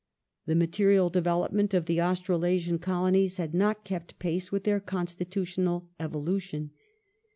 [0.47, 6.71] The material development of the Australasian Colonies had not kept pace with their constitutional evolution.